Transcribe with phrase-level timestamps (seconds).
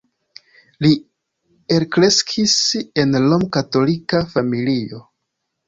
[0.85, 0.89] Li
[1.75, 2.57] elkreskis
[3.05, 5.07] en rom-katolika familio.